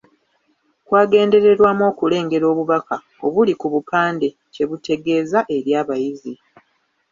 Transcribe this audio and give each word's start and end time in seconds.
Kwagendererwamu 0.87 1.83
okulengera 1.91 2.45
obubaka 2.51 2.95
obuli 3.25 3.53
ku 3.59 3.67
bupande 3.73 4.27
kye 4.53 4.65
butegeeza 4.69 5.39
eri 5.55 5.71
abayizi. 5.81 6.33